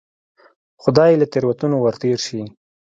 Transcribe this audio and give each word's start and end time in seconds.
خدای 0.81 1.09
یې 1.13 1.19
له 1.21 1.25
تېروتنو 1.31 1.75
ورتېر 1.79 2.17
شي. 2.27 2.41